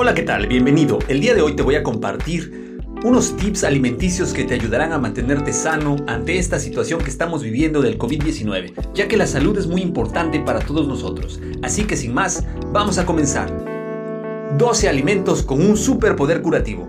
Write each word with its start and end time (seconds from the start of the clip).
Hola, 0.00 0.14
¿qué 0.14 0.22
tal? 0.22 0.46
Bienvenido. 0.46 1.00
El 1.08 1.20
día 1.20 1.34
de 1.34 1.42
hoy 1.42 1.56
te 1.56 1.62
voy 1.64 1.74
a 1.74 1.82
compartir 1.82 2.78
unos 3.04 3.36
tips 3.36 3.64
alimenticios 3.64 4.32
que 4.32 4.44
te 4.44 4.54
ayudarán 4.54 4.92
a 4.92 4.98
mantenerte 4.98 5.52
sano 5.52 5.96
ante 6.06 6.38
esta 6.38 6.60
situación 6.60 7.00
que 7.00 7.10
estamos 7.10 7.42
viviendo 7.42 7.82
del 7.82 7.98
COVID-19, 7.98 8.74
ya 8.94 9.08
que 9.08 9.16
la 9.16 9.26
salud 9.26 9.58
es 9.58 9.66
muy 9.66 9.82
importante 9.82 10.38
para 10.38 10.60
todos 10.60 10.86
nosotros. 10.86 11.40
Así 11.64 11.82
que 11.82 11.96
sin 11.96 12.14
más, 12.14 12.44
vamos 12.72 12.98
a 12.98 13.06
comenzar. 13.06 13.52
12 14.56 14.88
alimentos 14.88 15.42
con 15.42 15.68
un 15.68 15.76
superpoder 15.76 16.42
curativo. 16.42 16.88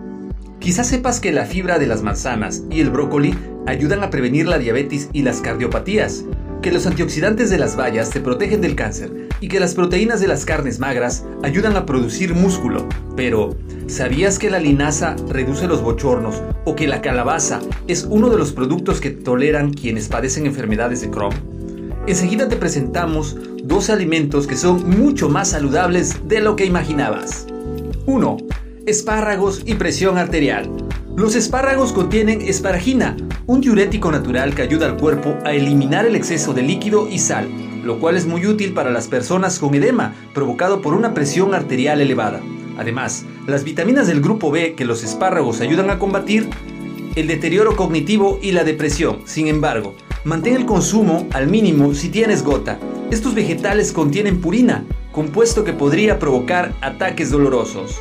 Quizás 0.59 0.85
sepas 0.85 1.19
que 1.19 1.31
la 1.31 1.47
fibra 1.47 1.79
de 1.79 1.87
las 1.87 2.03
manzanas 2.03 2.61
y 2.69 2.79
el 2.79 2.91
brócoli 2.91 3.35
ayudan 3.65 4.03
a 4.03 4.11
prevenir 4.11 4.47
la 4.47 4.59
diabetes 4.59 5.09
y 5.13 5.23
las 5.23 5.41
cardiopatías, 5.41 6.25
que 6.61 6.71
los 6.71 6.85
antioxidantes 6.85 7.49
de 7.49 7.57
las 7.57 7.75
bayas 7.75 8.11
te 8.11 8.21
protegen 8.21 8.61
del 8.61 8.75
cáncer 8.75 9.28
y 9.41 9.47
que 9.47 9.59
las 9.59 9.75
proteínas 9.75 10.19
de 10.19 10.27
las 10.27 10.45
carnes 10.45 10.79
magras 10.79 11.25
ayudan 11.43 11.75
a 11.75 11.85
producir 11.85 12.33
músculo. 12.33 12.87
Pero, 13.15 13.55
¿sabías 13.87 14.39
que 14.39 14.49
la 14.49 14.59
linaza 14.59 15.15
reduce 15.29 15.67
los 15.67 15.81
bochornos 15.81 16.41
o 16.65 16.75
que 16.75 16.87
la 16.87 17.01
calabaza 17.01 17.59
es 17.87 18.05
uno 18.09 18.29
de 18.29 18.37
los 18.37 18.51
productos 18.51 19.01
que 19.01 19.11
toleran 19.11 19.73
quienes 19.73 20.07
padecen 20.07 20.45
enfermedades 20.45 21.01
de 21.01 21.09
Crohn? 21.09 21.33
Enseguida 22.07 22.47
te 22.47 22.55
presentamos 22.55 23.37
dos 23.63 23.89
alimentos 23.89 24.47
que 24.47 24.57
son 24.57 24.89
mucho 24.89 25.29
más 25.29 25.49
saludables 25.49 26.27
de 26.27 26.39
lo 26.39 26.55
que 26.55 26.65
imaginabas. 26.65 27.47
1. 28.05 28.37
Espárragos 28.85 29.61
y 29.65 29.75
presión 29.75 30.17
arterial. 30.17 30.69
Los 31.15 31.35
espárragos 31.35 31.91
contienen 31.91 32.41
esparagina, 32.41 33.17
un 33.45 33.61
diurético 33.61 34.11
natural 34.11 34.55
que 34.55 34.61
ayuda 34.61 34.85
al 34.85 34.97
cuerpo 34.97 35.37
a 35.43 35.53
eliminar 35.53 36.05
el 36.05 36.15
exceso 36.15 36.53
de 36.53 36.61
líquido 36.61 37.09
y 37.09 37.19
sal, 37.19 37.47
lo 37.83 37.99
cual 37.99 38.15
es 38.15 38.25
muy 38.25 38.45
útil 38.45 38.73
para 38.73 38.91
las 38.91 39.07
personas 39.07 39.59
con 39.59 39.73
edema 39.75 40.13
provocado 40.33 40.81
por 40.81 40.93
una 40.93 41.13
presión 41.13 41.53
arterial 41.53 42.01
elevada. 42.01 42.41
Además, 42.77 43.25
las 43.45 43.63
vitaminas 43.63 44.07
del 44.07 44.21
grupo 44.21 44.51
B 44.51 44.73
que 44.75 44.85
los 44.85 45.03
espárragos 45.03 45.61
ayudan 45.61 45.89
a 45.89 45.99
combatir 45.99 46.49
el 47.15 47.27
deterioro 47.27 47.75
cognitivo 47.75 48.39
y 48.41 48.51
la 48.51 48.63
depresión. 48.63 49.19
Sin 49.25 49.47
embargo, 49.47 49.95
mantén 50.23 50.55
el 50.55 50.65
consumo 50.65 51.27
al 51.31 51.47
mínimo 51.47 51.93
si 51.93 52.09
tienes 52.09 52.43
gota. 52.43 52.79
Estos 53.11 53.33
vegetales 53.33 53.91
contienen 53.91 54.39
purina, 54.39 54.85
compuesto 55.11 55.63
que 55.63 55.73
podría 55.73 56.19
provocar 56.19 56.73
ataques 56.81 57.31
dolorosos. 57.31 57.99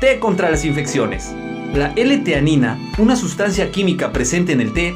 Té 0.00 0.18
contra 0.18 0.50
las 0.50 0.64
infecciones. 0.64 1.32
La 1.74 1.92
L-teanina, 1.94 2.78
una 2.98 3.16
sustancia 3.16 3.70
química 3.70 4.12
presente 4.12 4.52
en 4.52 4.60
el 4.60 4.72
té, 4.72 4.94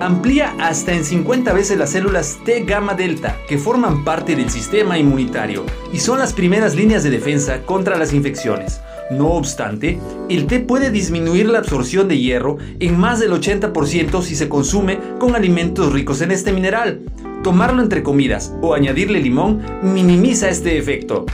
amplía 0.00 0.54
hasta 0.60 0.92
en 0.92 1.04
50 1.04 1.52
veces 1.52 1.78
las 1.78 1.90
células 1.90 2.38
T 2.44 2.64
gamma 2.64 2.94
delta 2.94 3.36
que 3.48 3.58
forman 3.58 4.04
parte 4.04 4.36
del 4.36 4.50
sistema 4.50 4.98
inmunitario 4.98 5.64
y 5.92 5.98
son 6.00 6.18
las 6.18 6.32
primeras 6.32 6.74
líneas 6.74 7.02
de 7.02 7.10
defensa 7.10 7.62
contra 7.62 7.96
las 7.96 8.12
infecciones. 8.12 8.80
No 9.10 9.28
obstante, 9.28 10.00
el 10.28 10.46
té 10.46 10.58
puede 10.60 10.90
disminuir 10.90 11.48
la 11.48 11.58
absorción 11.58 12.08
de 12.08 12.18
hierro 12.18 12.58
en 12.80 12.98
más 12.98 13.20
del 13.20 13.30
80% 13.32 14.22
si 14.22 14.34
se 14.34 14.48
consume 14.48 14.98
con 15.18 15.36
alimentos 15.36 15.92
ricos 15.92 16.20
en 16.22 16.32
este 16.32 16.52
mineral. 16.52 17.02
Tomarlo 17.44 17.82
entre 17.82 18.02
comidas 18.02 18.52
o 18.62 18.74
añadirle 18.74 19.20
limón 19.20 19.62
minimiza 19.82 20.48
este 20.48 20.76
efecto. 20.76 21.24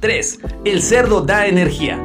3. 0.00 0.40
El 0.66 0.82
cerdo 0.82 1.22
da 1.22 1.46
energía. 1.46 1.98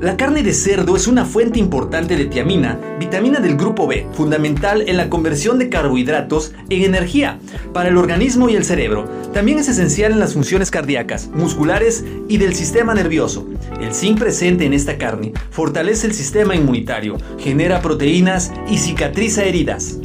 La 0.00 0.16
carne 0.16 0.42
de 0.42 0.52
cerdo 0.52 0.96
es 0.96 1.06
una 1.06 1.24
fuente 1.24 1.58
importante 1.58 2.16
de 2.16 2.26
tiamina, 2.26 2.78
vitamina 2.98 3.38
del 3.38 3.56
grupo 3.56 3.86
B, 3.86 4.06
fundamental 4.12 4.82
en 4.88 4.96
la 4.96 5.08
conversión 5.08 5.58
de 5.58 5.68
carbohidratos 5.68 6.52
en 6.68 6.82
energía 6.82 7.38
para 7.72 7.88
el 7.88 7.96
organismo 7.96 8.48
y 8.48 8.56
el 8.56 8.64
cerebro. 8.64 9.08
También 9.32 9.58
es 9.58 9.68
esencial 9.68 10.12
en 10.12 10.18
las 10.18 10.34
funciones 10.34 10.70
cardíacas, 10.70 11.28
musculares 11.28 12.04
y 12.28 12.38
del 12.38 12.54
sistema 12.54 12.92
nervioso. 12.94 13.46
El 13.80 13.94
zinc 13.94 14.18
presente 14.18 14.64
en 14.64 14.74
esta 14.74 14.98
carne 14.98 15.32
fortalece 15.50 16.08
el 16.08 16.12
sistema 16.12 16.56
inmunitario, 16.56 17.16
genera 17.38 17.80
proteínas 17.80 18.52
y 18.68 18.78
cicatriza 18.78 19.44
heridas. 19.44 19.98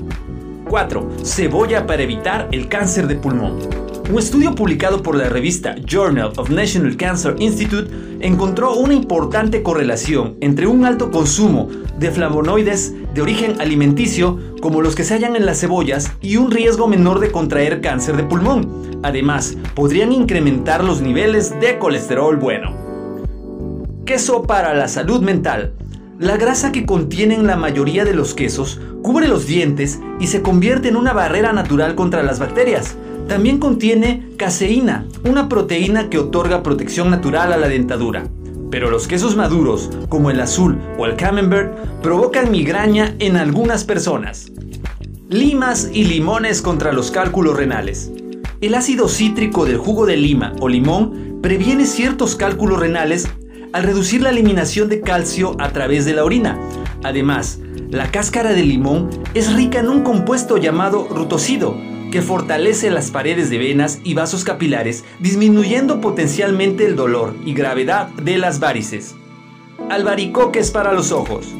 4. 0.69 1.09
Cebolla 1.23 1.87
para 1.87 2.03
evitar 2.03 2.47
el 2.51 2.69
cáncer 2.69 3.07
de 3.07 3.15
pulmón. 3.15 3.88
Un 4.09 4.17
estudio 4.17 4.55
publicado 4.55 5.03
por 5.03 5.15
la 5.15 5.29
revista 5.29 5.75
Journal 5.85 6.33
of 6.37 6.49
National 6.49 6.97
Cancer 6.97 7.35
Institute 7.37 7.91
encontró 8.21 8.73
una 8.73 8.95
importante 8.95 9.61
correlación 9.61 10.35
entre 10.41 10.65
un 10.65 10.83
alto 10.83 11.11
consumo 11.11 11.69
de 11.99 12.09
flavonoides 12.09 12.95
de 13.13 13.21
origen 13.21 13.61
alimenticio, 13.61 14.39
como 14.61 14.81
los 14.81 14.95
que 14.95 15.03
se 15.03 15.13
hallan 15.13 15.35
en 15.35 15.45
las 15.45 15.59
cebollas, 15.59 16.11
y 16.21 16.37
un 16.37 16.49
riesgo 16.49 16.87
menor 16.87 17.19
de 17.19 17.31
contraer 17.31 17.81
cáncer 17.81 18.17
de 18.17 18.23
pulmón. 18.23 18.99
Además, 19.03 19.55
podrían 19.75 20.11
incrementar 20.11 20.83
los 20.83 21.01
niveles 21.01 21.53
de 21.59 21.77
colesterol 21.77 22.35
bueno. 22.35 22.75
Queso 24.07 24.41
para 24.41 24.73
la 24.73 24.87
salud 24.87 25.21
mental. 25.21 25.73
La 26.17 26.35
grasa 26.35 26.71
que 26.71 26.87
contienen 26.87 27.45
la 27.45 27.57
mayoría 27.57 28.05
de 28.05 28.15
los 28.15 28.33
quesos 28.33 28.81
cubre 29.03 29.27
los 29.27 29.45
dientes 29.45 29.99
y 30.19 30.27
se 30.27 30.41
convierte 30.41 30.87
en 30.87 30.95
una 30.95 31.13
barrera 31.13 31.53
natural 31.53 31.93
contra 31.93 32.23
las 32.23 32.39
bacterias. 32.39 32.97
También 33.29 33.59
contiene 33.59 34.27
caseína, 34.37 35.05
una 35.23 35.47
proteína 35.49 36.09
que 36.09 36.17
otorga 36.17 36.63
protección 36.63 37.11
natural 37.11 37.53
a 37.53 37.57
la 37.57 37.67
dentadura. 37.67 38.27
Pero 38.71 38.89
los 38.89 39.07
quesos 39.07 39.35
maduros, 39.35 39.91
como 40.09 40.31
el 40.31 40.39
azul 40.39 40.79
o 40.97 41.05
el 41.05 41.15
camembert, 41.15 42.01
provocan 42.01 42.49
migraña 42.49 43.15
en 43.19 43.37
algunas 43.37 43.83
personas. 43.83 44.51
Limas 45.29 45.91
y 45.93 46.05
limones 46.05 46.63
contra 46.63 46.91
los 46.91 47.11
cálculos 47.11 47.55
renales. 47.55 48.11
El 48.61 48.73
ácido 48.73 49.07
cítrico 49.07 49.63
del 49.63 49.77
jugo 49.77 50.07
de 50.07 50.17
lima 50.17 50.53
o 50.59 50.67
limón 50.67 51.37
previene 51.43 51.85
ciertos 51.85 52.35
cálculos 52.35 52.79
renales 52.79 53.29
al 53.73 53.83
reducir 53.83 54.23
la 54.23 54.31
eliminación 54.31 54.89
de 54.89 55.01
calcio 55.01 55.55
a 55.59 55.69
través 55.69 56.03
de 56.03 56.15
la 56.15 56.25
orina. 56.25 56.59
Además, 57.03 57.59
la 57.91 58.09
cáscara 58.09 58.53
de 58.53 58.63
limón 58.63 59.11
es 59.35 59.53
rica 59.53 59.81
en 59.81 59.89
un 59.89 60.01
compuesto 60.01 60.57
llamado 60.57 61.07
rutocido, 61.11 61.77
que 62.11 62.21
fortalece 62.21 62.89
las 62.89 63.11
paredes 63.11 63.49
de 63.49 63.57
venas 63.57 63.99
y 64.03 64.13
vasos 64.13 64.43
capilares, 64.43 65.03
disminuyendo 65.19 66.01
potencialmente 66.01 66.85
el 66.85 66.95
dolor 66.95 67.35
y 67.45 67.53
gravedad 67.53 68.07
de 68.09 68.37
las 68.37 68.59
varices. 68.59 69.15
Albaricoques 69.89 70.71
para 70.71 70.93
los 70.93 71.11
ojos. 71.11 71.53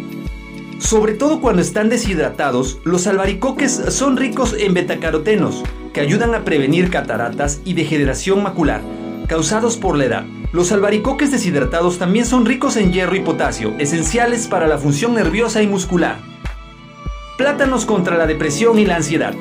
Sobre 0.80 1.14
todo 1.14 1.42
cuando 1.42 1.62
están 1.62 1.90
deshidratados, 1.90 2.80
los 2.84 3.06
albaricoques 3.06 3.72
son 3.90 4.18
ricos 4.18 4.56
en 4.58 4.74
betacarotenos, 4.74 5.64
que 5.94 6.02
ayudan 6.02 6.34
a 6.34 6.46
prevenir 6.46 6.90
cataratas 6.90 7.62
y 7.66 7.74
degeneración 7.74 8.42
macular, 8.44 8.82
causados 9.28 9.78
por 9.78 9.98
la 9.98 10.06
edad. 10.06 10.26
Los 10.52 10.72
albaricoques 10.72 11.32
deshidratados 11.32 12.00
también 12.00 12.26
son 12.26 12.46
ricos 12.46 12.76
en 12.78 12.92
hierro 12.92 13.16
y 13.16 13.20
potasio, 13.20 13.76
esenciales 13.78 14.48
para 14.48 14.68
la 14.68 14.78
función 14.78 15.14
nerviosa 15.14 15.62
y 15.62 15.68
muscular. 15.68 16.18
Plátanos 17.38 17.86
contra 17.86 18.18
la 18.18 18.26
depresión 18.26 18.80
y 18.80 18.86
la 18.86 18.96
ansiedad. 18.96 19.34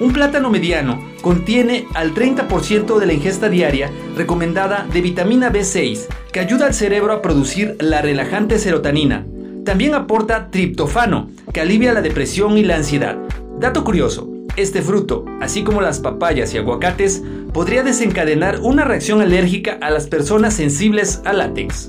Un 0.00 0.12
plátano 0.12 0.50
mediano 0.50 1.00
contiene 1.22 1.86
al 1.94 2.14
30% 2.14 2.98
de 2.98 3.06
la 3.06 3.12
ingesta 3.12 3.48
diaria 3.48 3.90
recomendada 4.16 4.86
de 4.92 5.00
vitamina 5.00 5.52
B6, 5.52 6.06
que 6.32 6.40
ayuda 6.40 6.66
al 6.66 6.74
cerebro 6.74 7.12
a 7.12 7.22
producir 7.22 7.76
la 7.78 8.02
relajante 8.02 8.58
serotonina. 8.58 9.24
También 9.64 9.94
aporta 9.94 10.50
triptofano, 10.50 11.30
que 11.52 11.60
alivia 11.60 11.94
la 11.94 12.02
depresión 12.02 12.58
y 12.58 12.64
la 12.64 12.74
ansiedad. 12.76 13.16
Dato 13.60 13.84
curioso, 13.84 14.28
este 14.56 14.82
fruto, 14.82 15.24
así 15.40 15.62
como 15.62 15.80
las 15.80 16.00
papayas 16.00 16.52
y 16.54 16.58
aguacates, 16.58 17.22
podría 17.52 17.84
desencadenar 17.84 18.58
una 18.60 18.84
reacción 18.84 19.20
alérgica 19.20 19.78
a 19.80 19.90
las 19.90 20.08
personas 20.08 20.54
sensibles 20.54 21.22
al 21.24 21.38
látex. 21.38 21.88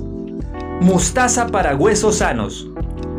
Mostaza 0.79 1.47
para 1.47 1.75
huesos 1.75 2.17
sanos. 2.17 2.67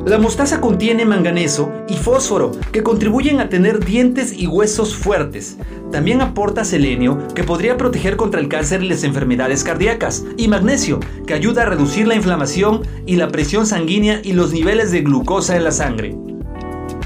La 0.07 0.19
mostaza 0.19 0.61
contiene 0.61 1.05
manganeso 1.05 1.73
y 1.89 1.95
fósforo 1.95 2.53
que 2.71 2.85
contribuyen 2.85 3.41
a 3.41 3.49
tener 3.49 3.85
dientes 3.85 4.33
y 4.33 4.47
huesos 4.47 4.95
fuertes. 4.95 5.57
También 5.91 6.21
aporta 6.21 6.65
selenio 6.65 7.27
que 7.35 7.43
podría 7.43 7.77
proteger 7.77 8.17
contra 8.17 8.39
el 8.39 8.49
cáncer 8.49 8.85
y 8.85 8.89
las 8.89 9.03
enfermedades 9.03 9.65
cardíacas. 9.65 10.25
Y 10.37 10.47
magnesio 10.47 11.01
que 11.27 11.35
ayuda 11.35 11.63
a 11.63 11.67
reducir 11.67 12.07
la 12.07 12.15
inflamación 12.15 12.83
y 13.05 13.17
la 13.17 13.31
presión 13.31 13.67
sanguínea 13.67 14.21
y 14.23 14.33
los 14.35 14.53
niveles 14.53 14.93
de 14.93 15.01
glucosa 15.01 15.57
en 15.57 15.65
la 15.65 15.73
sangre. 15.73 16.17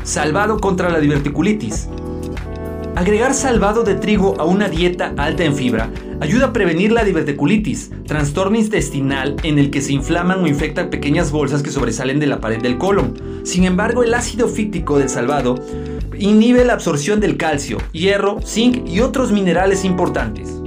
Salvado 0.03 0.59
contra 0.59 0.91
la 0.91 1.01
diverticulitis. 1.01 1.89
Agregar 2.97 3.35
salvado 3.35 3.83
de 3.83 3.95
trigo 3.95 4.35
a 4.39 4.45
una 4.45 4.69
dieta 4.69 5.15
alta 5.17 5.45
en 5.45 5.55
fibra 5.55 5.91
ayuda 6.21 6.47
a 6.47 6.53
prevenir 6.53 6.93
la 6.93 7.05
diverticulitis, 7.05 7.91
trastorno 8.07 8.59
intestinal 8.59 9.37
en 9.43 9.59
el 9.59 9.71
que 9.71 9.81
se 9.81 9.93
inflaman 9.93 10.43
o 10.43 10.47
infectan 10.47 10.91
pequeñas 10.91 11.31
bolsas 11.31 11.63
que 11.63 11.71
sobresalen 11.71 12.21
de 12.21 12.27
la 12.27 12.41
pared 12.41 12.61
del 12.61 12.79
colon. 12.79 13.15
Sin 13.45 13.65
embargo, 13.65 14.03
el 14.03 14.13
ácido 14.13 14.49
fíctico 14.49 14.99
del 14.99 15.09
salvado 15.09 15.55
inhibe 16.19 16.65
la 16.65 16.75
absorción 16.75 17.21
del 17.21 17.37
calcio, 17.37 17.79
hierro, 17.93 18.41
zinc 18.43 18.87
y 18.87 19.01
otros 19.01 19.33
minerales 19.33 19.85
importantes. 19.85 20.61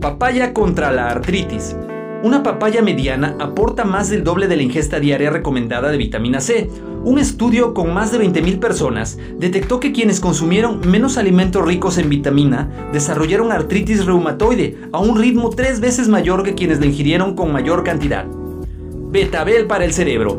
Papaya 0.00 0.52
contra 0.52 0.92
la 0.92 1.08
artritis. 1.08 1.76
Una 2.24 2.42
papaya 2.42 2.80
mediana 2.80 3.36
aporta 3.38 3.84
más 3.84 4.08
del 4.08 4.24
doble 4.24 4.48
de 4.48 4.56
la 4.56 4.62
ingesta 4.62 4.98
diaria 4.98 5.28
recomendada 5.28 5.90
de 5.90 5.98
vitamina 5.98 6.40
C. 6.40 6.70
Un 7.04 7.18
estudio 7.18 7.74
con 7.74 7.92
más 7.92 8.12
de 8.12 8.18
20.000 8.18 8.60
personas 8.60 9.18
detectó 9.36 9.78
que 9.78 9.92
quienes 9.92 10.20
consumieron 10.20 10.80
menos 10.88 11.18
alimentos 11.18 11.62
ricos 11.62 11.98
en 11.98 12.08
vitamina 12.08 12.88
desarrollaron 12.94 13.52
artritis 13.52 14.06
reumatoide 14.06 14.78
a 14.90 15.00
un 15.00 15.20
ritmo 15.20 15.50
tres 15.50 15.80
veces 15.80 16.08
mayor 16.08 16.44
que 16.44 16.54
quienes 16.54 16.80
la 16.80 16.86
ingirieron 16.86 17.36
con 17.36 17.52
mayor 17.52 17.84
cantidad. 17.84 18.24
Betabel 18.24 19.66
para 19.66 19.84
el 19.84 19.92
cerebro. 19.92 20.38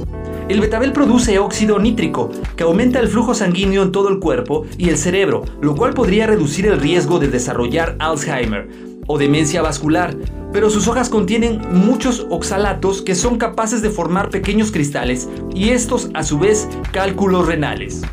El 0.50 0.62
betabel 0.62 0.92
produce 0.92 1.38
óxido 1.38 1.78
nítrico, 1.78 2.31
que 2.56 2.64
aumenta 2.64 3.00
el 3.00 3.10
flujo 3.10 3.36
sanguíneo 3.36 3.84
en 3.84 3.92
todo 3.92 4.10
el 4.10 4.18
cuerpo 4.18 4.66
y 4.80 4.90
el 4.90 4.98
cerebro, 4.98 5.44
lo 5.62 5.76
cual 5.76 5.94
podría 5.94 6.26
reducir 6.26 6.66
el 6.66 6.80
riesgo 6.80 7.20
de 7.20 7.28
desarrollar 7.28 7.96
Alzheimer 8.00 8.70
o 9.08 9.20
demencia 9.20 9.62
vascular, 9.62 10.16
pero 10.56 10.69
sus 10.69 10.88
hojas 10.88 11.10
contienen 11.10 11.60
muchos 11.69 12.28
oxalatos 12.30 13.02
que 13.02 13.13
son 13.13 13.38
capaces 13.38 13.81
de 13.81 13.90
formar 13.90 14.30
pequeños 14.30 14.72
cristales 14.72 15.28
y 15.54 15.72
estos 15.72 16.10
a 16.13 16.24
su 16.24 16.40
vez 16.40 16.69
cálculos 16.94 17.46
renales. 17.46 18.04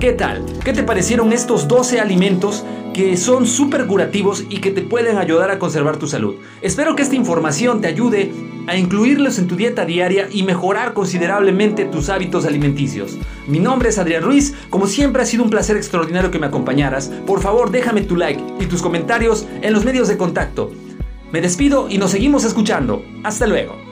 ¿Qué 0.00 0.12
tal? 0.12 0.42
¿Qué 0.64 0.72
te 0.72 0.84
parecieron 0.84 1.34
estos 1.34 1.68
12 1.68 2.00
alimentos 2.00 2.64
que 2.94 3.18
son 3.18 3.46
súper 3.46 3.86
curativos 3.86 4.42
y 4.48 4.60
que 4.60 4.70
te 4.70 4.80
pueden 4.80 5.18
ayudar 5.18 5.50
a 5.50 5.58
conservar 5.58 5.98
tu 5.98 6.06
salud? 6.06 6.36
Espero 6.62 6.96
que 6.96 7.02
esta 7.02 7.14
información 7.14 7.82
te 7.82 7.88
ayude 7.88 8.32
a 8.66 8.74
incluirlos 8.74 9.38
en 9.38 9.46
tu 9.46 9.56
dieta 9.56 9.84
diaria 9.84 10.28
y 10.32 10.44
mejorar 10.44 10.94
considerablemente 10.94 11.84
tus 11.84 12.08
hábitos 12.08 12.46
alimenticios. 12.46 13.18
Mi 13.46 13.58
nombre 13.58 13.90
es 13.90 13.98
Adrián 13.98 14.22
Ruiz, 14.22 14.54
como 14.70 14.86
siempre 14.86 15.20
ha 15.20 15.26
sido 15.26 15.44
un 15.44 15.50
placer 15.50 15.76
extraordinario 15.76 16.30
que 16.30 16.38
me 16.38 16.46
acompañaras. 16.46 17.08
Por 17.26 17.42
favor, 17.42 17.70
déjame 17.70 18.00
tu 18.00 18.16
like 18.16 18.42
y 18.60 18.64
tus 18.64 18.80
comentarios 18.80 19.46
en 19.60 19.74
los 19.74 19.84
medios 19.84 20.08
de 20.08 20.16
contacto. 20.16 20.72
Me 21.32 21.40
despido 21.40 21.88
y 21.88 21.96
nos 21.96 22.10
seguimos 22.10 22.44
escuchando. 22.44 23.04
Hasta 23.24 23.46
luego. 23.46 23.91